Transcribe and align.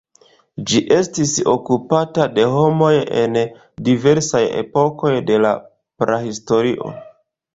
Ĝi 0.69 0.79
estis 0.93 1.33
okupata 1.51 2.25
de 2.37 2.45
homoj 2.53 2.89
en 3.23 3.37
diversaj 3.89 4.43
epokoj 4.63 5.13
de 5.31 5.39
la 5.47 5.55
Prahistorio. 6.05 6.91